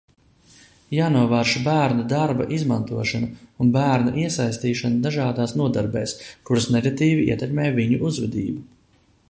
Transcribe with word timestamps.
Jānovērš 0.99 1.51
bērnu 1.65 2.05
darba 2.13 2.47
izmantošana 2.57 3.29
un 3.65 3.75
bērnu 3.75 4.15
iesaistīšana 4.23 5.01
dažādās 5.05 5.55
nodarbēs, 5.63 6.15
kuras 6.51 6.69
negatīvi 6.77 7.29
ietekmē 7.35 7.71
viņu 7.79 8.03
uzvedību. 8.11 8.61